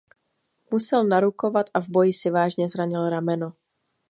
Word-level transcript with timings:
Musel 0.71 1.03
narukovat 1.09 1.69
a 1.73 1.81
v 1.81 1.87
boji 1.89 2.13
si 2.13 2.29
vážně 2.29 2.69
zranil 2.69 3.09
rameno. 3.09 3.53